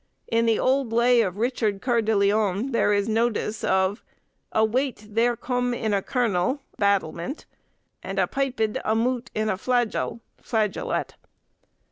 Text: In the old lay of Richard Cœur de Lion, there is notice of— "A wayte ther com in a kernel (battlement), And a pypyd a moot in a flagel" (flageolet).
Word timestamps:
In 0.25 0.47
the 0.47 0.57
old 0.57 0.91
lay 0.91 1.21
of 1.21 1.37
Richard 1.37 1.79
Cœur 1.79 2.03
de 2.03 2.15
Lion, 2.15 2.71
there 2.71 2.91
is 2.91 3.07
notice 3.07 3.63
of— 3.63 4.03
"A 4.51 4.65
wayte 4.65 5.13
ther 5.15 5.35
com 5.35 5.75
in 5.75 5.93
a 5.93 6.01
kernel 6.01 6.63
(battlement), 6.79 7.45
And 8.01 8.17
a 8.17 8.25
pypyd 8.25 8.81
a 8.83 8.95
moot 8.95 9.29
in 9.35 9.47
a 9.47 9.59
flagel" 9.59 10.21
(flageolet). 10.41 11.11